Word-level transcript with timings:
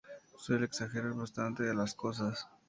Suele 0.39 0.65
Exagerar 0.65 1.13
bastante 1.13 1.71
las 1.75 1.93
Cosas. 1.93 2.47